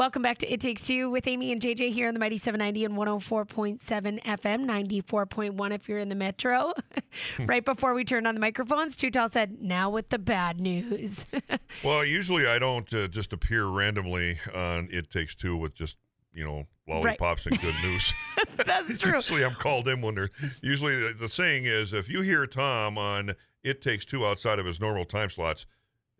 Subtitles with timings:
[0.00, 2.86] Welcome back to It Takes Two with Amy and JJ here on the Mighty 790
[2.86, 6.72] and 104.7 FM, 94.1 if you're in the metro.
[7.40, 11.26] right before we turned on the microphones, Tall said, Now with the bad news.
[11.84, 15.98] Well, usually I don't uh, just appear randomly on It Takes Two with just,
[16.32, 18.14] you know, lollipops and good news.
[18.66, 19.16] That's true.
[19.16, 20.30] usually I'm called in when they're.
[20.62, 24.64] Usually the, the saying is if you hear Tom on It Takes Two outside of
[24.64, 25.66] his normal time slots,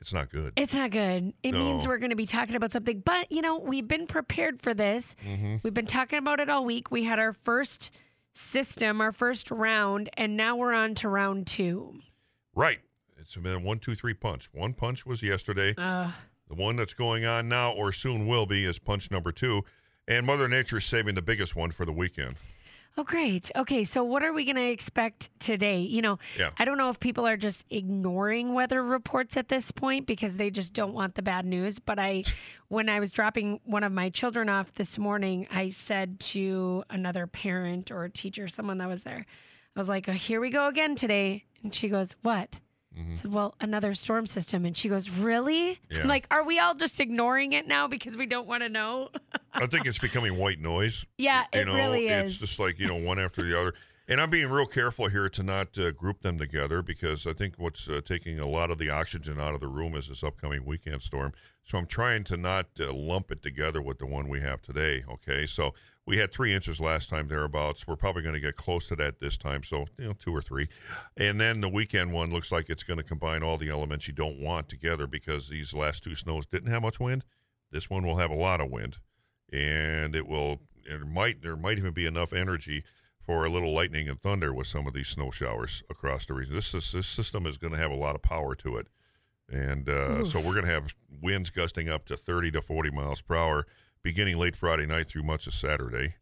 [0.00, 0.52] it's not good.
[0.56, 1.32] It's not good.
[1.42, 1.58] It No.
[1.64, 3.00] means we're going to be talking about something.
[3.04, 5.14] But, you know, we've been prepared for this.
[5.26, 5.56] Mm-hmm.
[5.62, 6.90] We've been talking about it all week.
[6.90, 7.90] We had our first
[8.34, 12.00] system, our first round, and now we're on to round two.
[12.54, 12.78] Right.
[13.18, 14.48] It's been a one, two, three punch.
[14.52, 15.74] One punch was yesterday.
[15.76, 16.12] Uh,
[16.48, 19.62] The one that's going on now or soon will be is punch number two.
[20.06, 22.36] And Mother Nature's saving the biggest one for the weekend.
[22.96, 23.50] Oh, great.
[23.54, 25.80] Okay, so what are we going to expect today?
[25.80, 26.50] You know, Yeah.
[26.58, 30.50] I don't know if people are just ignoring weather reports at this point because they
[30.50, 31.78] just don't want the bad news.
[31.78, 32.24] But I,
[32.68, 37.26] when I was dropping one of my children off this morning, I said to another
[37.26, 39.26] parent or a teacher, someone that was there,
[39.76, 41.44] I was like, oh, here we go again today.
[41.62, 42.56] And she goes, what?
[42.98, 43.12] Mm-hmm.
[43.12, 44.64] I said, well, another storm system.
[44.64, 45.78] And she goes, really?
[45.90, 46.06] Yeah.
[46.06, 49.10] Like, are we all just ignoring it now because we don't want to know?
[49.52, 51.04] I think it's becoming white noise.
[51.18, 52.32] Yeah, you it know, really is.
[52.32, 53.74] it's just like you know one after the other.
[54.10, 57.56] And I'm being real careful here to not uh, group them together because I think
[57.58, 60.64] what's uh, taking a lot of the oxygen out of the room is this upcoming
[60.64, 61.34] weekend storm.
[61.62, 65.04] So I'm trying to not uh, lump it together with the one we have today.
[65.10, 65.74] Okay, so
[66.06, 67.86] we had three inches last time thereabouts.
[67.86, 70.40] We're probably going to get close to that this time, so you know two or
[70.40, 70.68] three.
[71.18, 74.14] And then the weekend one looks like it's going to combine all the elements you
[74.14, 77.24] don't want together because these last two snows didn't have much wind.
[77.70, 78.96] This one will have a lot of wind
[79.52, 82.84] and it will it might there might even be enough energy
[83.20, 86.54] for a little lightning and thunder with some of these snow showers across the region.
[86.54, 88.86] This is, this system is going to have a lot of power to it,
[89.50, 93.20] and uh, so we're going to have winds gusting up to 30 to 40 miles
[93.20, 93.66] per hour
[94.02, 96.14] beginning late Friday night through much of Saturday,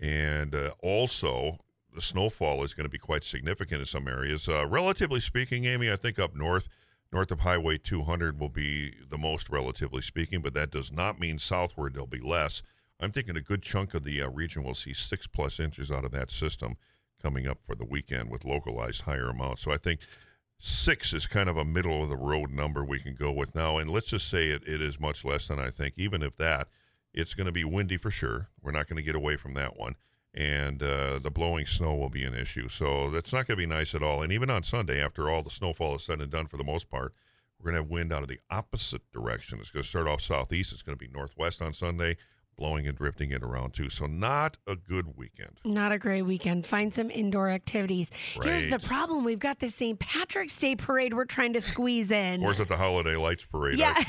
[0.00, 1.58] and uh, also
[1.94, 4.48] the snowfall is going to be quite significant in some areas.
[4.48, 6.68] Uh, relatively speaking, Amy, I think up north.
[7.14, 11.38] North of Highway 200 will be the most, relatively speaking, but that does not mean
[11.38, 12.60] southward there'll be less.
[12.98, 16.04] I'm thinking a good chunk of the uh, region will see six plus inches out
[16.04, 16.76] of that system
[17.22, 19.62] coming up for the weekend with localized higher amounts.
[19.62, 20.00] So I think
[20.58, 23.78] six is kind of a middle of the road number we can go with now.
[23.78, 25.94] And let's just say it, it is much less than I think.
[25.96, 26.66] Even if that,
[27.12, 28.48] it's going to be windy for sure.
[28.60, 29.94] We're not going to get away from that one.
[30.36, 32.68] And uh, the blowing snow will be an issue.
[32.68, 34.20] So that's not going to be nice at all.
[34.22, 36.90] And even on Sunday, after all the snowfall is said and done for the most
[36.90, 37.14] part,
[37.60, 39.60] we're going to have wind out of the opposite direction.
[39.60, 40.72] It's going to start off southeast.
[40.72, 42.16] It's going to be northwest on Sunday,
[42.56, 43.88] blowing and drifting it around too.
[43.88, 45.60] So not a good weekend.
[45.64, 46.66] Not a great weekend.
[46.66, 48.10] Find some indoor activities.
[48.42, 50.00] Here's the problem we've got the St.
[50.00, 52.42] Patrick's Day parade we're trying to squeeze in.
[52.42, 53.78] Or is it the holiday lights parade?
[53.78, 53.94] Yeah.
[53.96, 54.06] I-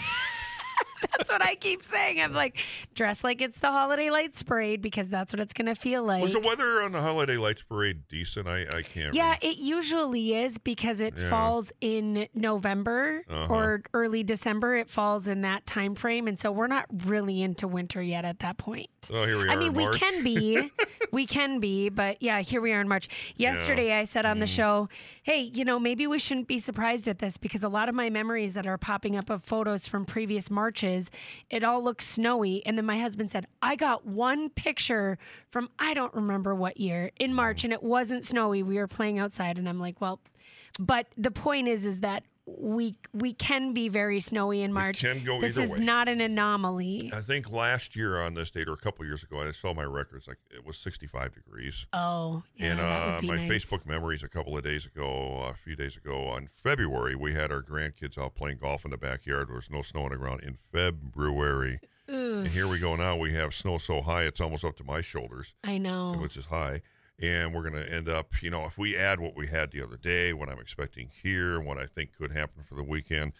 [1.17, 2.21] that's what I keep saying.
[2.21, 2.57] I'm like,
[2.93, 6.21] dress like it's the holiday lights parade because that's what it's going to feel like.
[6.21, 8.47] was the weather on the holiday lights parade decent?
[8.47, 9.13] I, I can't.
[9.13, 9.37] yeah, remember.
[9.47, 11.29] it usually is because it Yeah.
[11.29, 13.53] falls in November Uh-huh.
[13.53, 14.75] or early December.
[14.77, 18.39] It falls in that time frame, and so we're not really into winter yet at
[18.39, 18.89] that point.
[19.11, 19.51] Oh, here we are.
[19.51, 20.71] I mean, we can be,
[21.11, 23.07] we can be, but yeah, here we are in March.
[23.35, 24.31] Yesterday, I said Mm.
[24.31, 24.89] on the show,
[25.23, 28.09] "Hey, you know, maybe we shouldn't be surprised at this because a lot of my
[28.09, 31.04] memories that are popping up of photos from previous marches,
[31.49, 35.17] it all looks snowy." And then my husband said, "I got one picture
[35.49, 38.63] from I don't remember what year in March, and it wasn't snowy.
[38.63, 40.19] We were playing outside." And I'm like, "Well."
[40.77, 44.99] But the point is, is that we we can be very snowy in March.
[44.99, 45.79] can go this either is way.
[45.79, 47.11] not an anomaly.
[47.13, 49.83] I think last year on this date, or a couple years ago, I saw my
[49.83, 50.27] records.
[50.27, 51.87] Like it was 65 degrees.
[51.93, 53.49] Oh, yeah, and that would uh, my nice.
[53.49, 57.51] Facebook memories a couple of days ago, a few days ago, on February, we had
[57.51, 59.47] our grandkids out playing golf in the backyard.
[59.49, 61.79] There was no snow on the ground in February.
[62.07, 63.17] And here we go now.
[63.17, 66.15] We have snow so high it's almost up to my shoulders, I know.
[66.19, 66.83] which is high.
[67.21, 69.81] And we're going to end up, you know, if we add what we had the
[69.81, 73.31] other day, what I'm expecting here, what I think could happen for the weekend,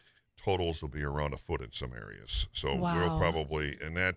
[0.42, 2.48] totals will be around a foot in some areas.
[2.54, 4.16] So we'll probably, and that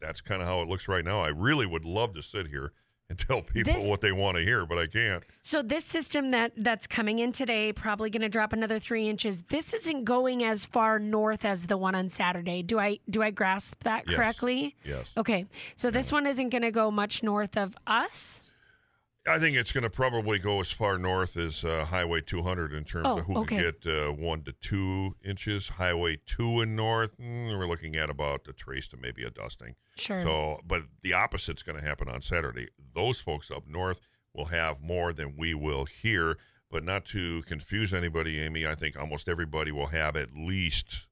[0.00, 1.20] that's kind of how it looks right now.
[1.20, 2.72] I really would love to sit here
[3.10, 5.24] and tell people This- what they want to hear, but I can't.
[5.42, 9.42] So this system that that's coming in today, probably going to drop another three inches.
[9.44, 12.62] This isn't going as far north as the one on Saturday.
[12.62, 14.16] Do I do I grasp that Yes.
[14.16, 14.76] correctly?
[14.84, 15.12] Yes.
[15.16, 18.42] Okay, so this one isn't going to go much north of us.
[19.26, 22.84] I think it's going to probably go as far north as uh, Highway 200 in
[22.84, 23.56] terms Oh, of who okay.
[23.56, 25.68] could get uh, one to two inches.
[25.70, 29.74] Highway 2 and north, mm, we're looking at about a trace to maybe a dusting.
[29.98, 30.22] Sure.
[30.22, 32.68] So, but the opposite's going to happen on Saturday.
[32.94, 36.36] Those folks up north will have more than we will here.
[36.70, 41.06] But not to confuse anybody, Amy, I think almost everybody will have at least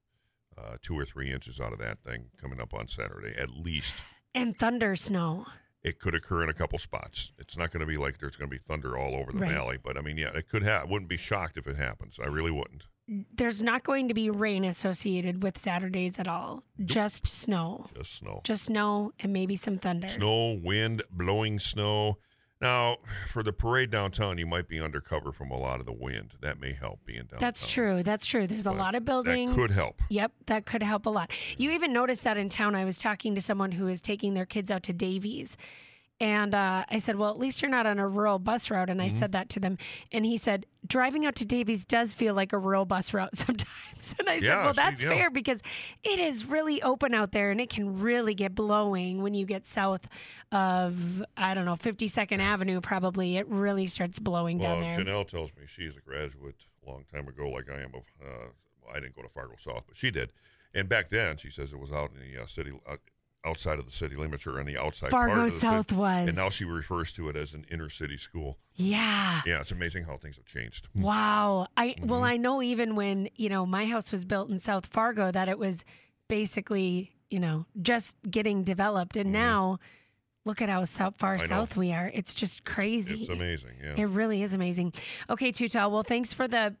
[0.55, 4.03] uh, two or three inches out of that thing coming up on Saturday, at least.
[4.35, 5.45] And thunder snow.
[5.83, 7.31] It could occur in a couple spots.
[7.39, 9.51] It's not going to be like there's going to be thunder all over the Right.
[9.51, 10.91] valley, but I mean, yeah, it could happen.
[10.91, 12.19] Wouldn't be shocked if it happens.
[12.21, 12.83] I really wouldn't.
[13.07, 16.63] There's not going to be rain associated with Saturdays at all.
[16.83, 17.87] Just snow.
[17.95, 18.41] Just snow.
[18.43, 20.07] Just snow and maybe some thunder.
[20.07, 22.17] Snow, wind, blowing snow.
[22.59, 22.97] Now,
[23.29, 26.33] for the parade downtown, you might be undercover from a lot of the wind.
[26.41, 27.39] That may help being downtown.
[27.39, 28.01] That's true.
[28.01, 28.47] That's true.
[28.47, 29.51] There's a lot of buildings.
[29.51, 30.01] That could help.
[30.09, 31.31] Yep, that could help a lot.
[31.57, 32.73] You even noticed that in town.
[32.73, 35.55] I was talking to someone who is taking their kids out to Davies.
[36.19, 38.89] And uh, I said, Well, at least you're not on a rural bus route.
[38.89, 39.17] And I Mm-hmm.
[39.19, 39.77] said that to them.
[40.11, 44.15] And he said, Driving out to Davies does feel like a rural bus route sometimes.
[44.17, 45.09] And I said, Well, that's yeah.
[45.09, 45.61] fair because
[46.03, 49.65] it is really open out there and it can really get blowing when you get
[49.67, 50.07] south
[50.51, 53.37] of, I don't know, 52nd Avenue, probably.
[53.37, 55.05] It really starts blowing Well, down there.
[55.05, 57.91] Janelle tells me she's a graduate a long time ago, like I am.
[57.93, 60.31] Of uh, I didn't go to Fargo South, but she did.
[60.73, 62.97] And back then, she says it was out in the uh, city, uh,
[63.45, 65.99] outside of the city limits, or on the outside part Fargo of the South city.
[65.99, 66.27] was.
[66.27, 68.57] And now she refers to it as an inner city school.
[68.75, 69.41] yeah.
[69.45, 70.87] Yeah, it's amazing how things have changed.
[70.95, 71.67] Wow.
[71.77, 72.25] I well, Mhm.
[72.25, 75.57] I know even when, you know, my house was built in South Fargo that it
[75.57, 75.83] was
[76.27, 79.33] basically, you know, just getting developed and Mhm.
[79.33, 79.79] now
[80.45, 82.09] look at how south, far south we are.
[82.13, 83.21] It's just crazy.
[83.21, 83.71] It's amazing.
[83.81, 83.95] Yeah.
[83.97, 84.93] It really is amazing.
[85.29, 85.91] Okay, Tutal.
[85.91, 86.75] Well, thanks for the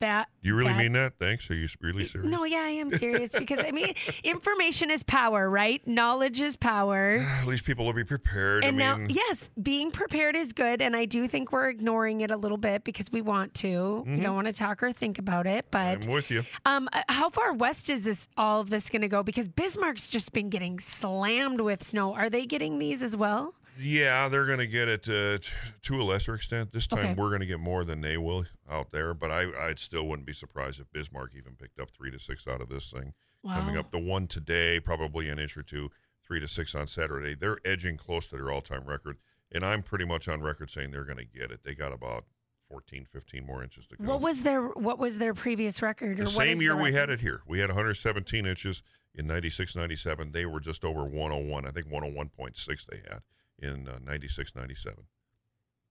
[0.00, 0.28] bat.
[0.40, 1.12] you really bat- mean that?
[1.18, 1.50] Thanks.
[1.50, 2.30] Are you really serious?
[2.30, 3.94] No, yeah, I am serious because I mean,
[4.24, 5.86] information is power, right?
[5.86, 7.16] Knowledge is power.
[7.42, 8.64] At least people will be prepared.
[8.64, 10.80] And I now, mean, yes, being prepared is good.
[10.80, 14.02] And I do think we're ignoring it a little bit because we want to.
[14.06, 15.66] We don't want to talk or think about it.
[15.70, 16.44] But I'm with you.
[16.64, 19.22] um, uh, how far west is this all of this going to go?
[19.22, 22.14] Because Bismarck's just been getting slammed with snow.
[22.14, 23.54] Are they getting these as well?
[23.80, 25.48] Yeah, they're going to get it uh, t-
[25.82, 26.72] to a lesser extent.
[26.72, 27.14] This time Okay.
[27.14, 30.26] we're going to get more than they will out there, but I I still wouldn't
[30.26, 33.14] be surprised if Bismarck even picked up three to six out of this thing.
[33.42, 33.54] Wow.
[33.56, 35.90] Coming up to one today, probably an inch or two,
[36.24, 37.34] three to six on Saturday.
[37.34, 39.16] They're edging close to their all time record,
[39.50, 41.60] and I'm pretty much on record saying they're going to get it.
[41.64, 42.24] They got about
[42.68, 44.04] 14, 15 more inches to go.
[44.04, 46.20] What was their What was their previous record?
[46.20, 47.40] Or the same year the we had it here.
[47.46, 48.82] We had 117 inches
[49.14, 50.32] in 96, 97.
[50.32, 51.66] They were just over 101.
[51.66, 53.20] I think 101.6 they had
[53.60, 55.04] in uh, 96, 97.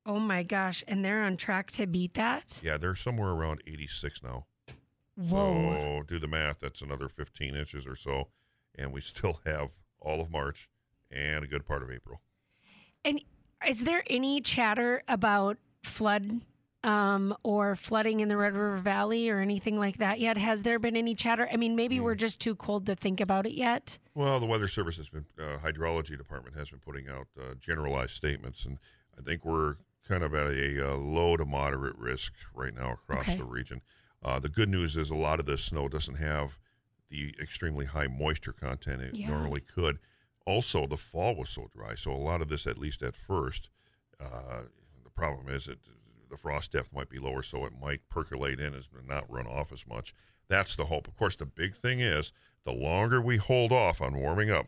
[0.06, 0.84] Oh my gosh!
[0.88, 2.62] And they're on track to beat that.
[2.64, 4.48] Yeah, they're somewhere around 86 now.
[5.16, 6.00] Whoa!
[6.00, 6.60] So do the math.
[6.60, 8.30] That's another 15 inches or so.
[8.76, 9.70] And we still have
[10.00, 10.70] all of March
[11.12, 12.22] and a good part of April.
[13.04, 13.22] And
[13.68, 16.42] is there any chatter about flood
[16.84, 20.38] um, or flooding in the Red River Valley or anything like that yet?
[20.38, 21.48] Has there been any chatter?
[21.52, 22.04] I mean, maybe Hmm.
[22.04, 24.00] we're just too cold to think about it yet.
[24.16, 28.12] Well, the Weather Service has been, uh, hydrology department has been putting out uh, generalized
[28.16, 28.80] statements, and
[29.18, 29.76] I think we're
[30.08, 33.38] kind of at a, uh low to moderate risk right now across Okay.
[33.38, 33.82] the region.
[34.24, 36.58] Uh, the good news is a lot of this snow doesn't have
[37.10, 39.28] the extremely high moisture content it Yeah.
[39.30, 40.00] normally could.
[40.46, 43.70] Also, the fall was so dry, so a lot of this, at least at first,
[44.20, 44.64] uh,
[45.04, 45.78] the problem is that
[46.30, 49.48] the frost depth might be lower, so it might percolate in as and not run
[49.48, 50.14] off as much.
[50.48, 51.08] That's the hope.
[51.08, 52.32] Of course, the big thing is
[52.66, 54.68] the longer we hold off on warming up,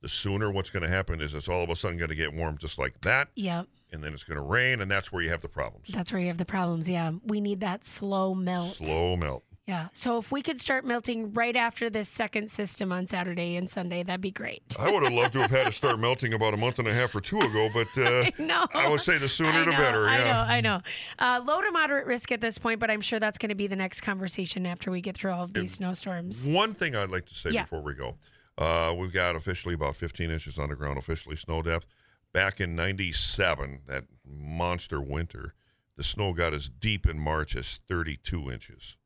[0.00, 2.34] the sooner what's going to happen is it's all of a sudden going to get
[2.34, 5.30] warm just like that, Yep, and then it's going to rain, and that's where you
[5.30, 5.88] have the problems.
[5.88, 6.88] that's where you have the problems.
[6.88, 8.74] Yeah, we need that slow melt.
[8.74, 9.44] Slow melt.
[9.66, 9.88] Yeah.
[9.94, 14.02] So if we could start melting right after this second system on Saturday and Sunday,
[14.02, 14.62] that'd be great.
[14.78, 16.92] I would have loved to have had it start melting about a month and a
[16.92, 18.66] half or two ago, but uh, no.
[18.74, 20.06] I would say the sooner I the know, better.
[20.08, 20.24] I Yeah.
[20.24, 20.80] know, I know.
[21.18, 23.66] Uh, low to moderate risk at this point, but I'm sure that's going to be
[23.66, 26.46] the next conversation after we get through all of these snowstorms.
[26.46, 27.62] One thing I'd like to say Yeah.
[27.62, 28.16] before we go,
[28.58, 31.86] uh, we've got officially about 15 inches underground, officially snow depth.
[32.34, 35.54] Back in '97, that monster winter,
[35.96, 38.96] the snow got as deep in March as 32 inches.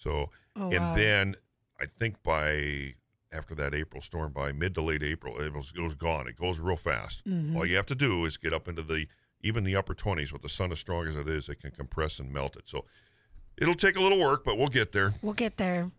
[0.00, 0.94] So, Oh, and wow.
[0.94, 1.34] then
[1.80, 2.94] I think by
[3.32, 6.26] after that April storm, by mid to late April, it was, it was gone.
[6.26, 7.24] It goes real fast.
[7.24, 7.54] Mhm.
[7.56, 9.06] All you have to do is get up into the
[9.42, 10.32] even the upper 20s.
[10.32, 12.68] With the sun as strong as it is, it can compress and melt it.
[12.68, 12.84] So
[13.56, 15.14] it'll take a little work, but we'll get there.
[15.22, 15.90] We'll get there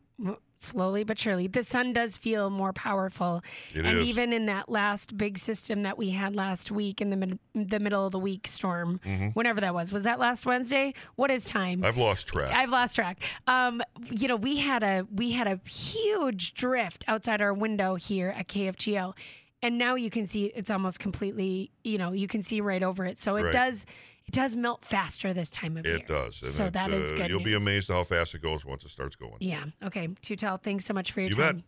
[0.63, 1.47] slowly but surely.
[1.47, 3.41] The sun does feel more powerful.
[3.73, 4.09] It and is.
[4.09, 7.79] even in that last big system that we had last week in the mid- the
[7.79, 8.99] middle of the week storm,
[9.33, 10.93] whenever that was, was that last Wednesday?
[11.15, 11.79] What is time?
[11.79, 11.85] Mm-hmm.
[11.85, 12.53] I've lost track.
[12.55, 13.19] I've lost track.
[13.47, 18.29] Um, you know, we had a we had a huge drift outside our window here
[18.37, 19.13] at KFGO,
[19.61, 21.71] and now you can see it's almost completely.
[21.83, 23.19] You know, you can see right over it.
[23.19, 23.53] So it Right.
[23.53, 23.85] does
[24.31, 25.97] it does melt faster this time of year.
[25.97, 26.37] It does.
[26.37, 27.29] So it, that is uh, good.
[27.29, 27.61] You'll be news.
[27.61, 29.35] amazed how fast it goes once it starts going.
[29.41, 29.65] Yeah.
[29.83, 30.07] Okay.
[30.21, 31.57] Tutel, thanks so much for your You time.
[31.57, 31.65] bet.